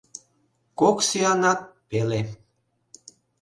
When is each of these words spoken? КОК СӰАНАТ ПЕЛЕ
КОК 0.79 0.97
СӰАНАТ 1.09 1.59
ПЕЛЕ 1.89 2.21